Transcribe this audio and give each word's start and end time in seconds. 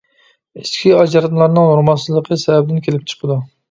ئىچكى 0.61 0.95
ئاجراتمىلارنىڭ 1.01 1.71
نورمالسىزلىقى 1.71 2.43
سەۋەبىدىن 2.49 2.87
كېلىپ 2.91 3.11
چىقىدۇ. 3.17 3.43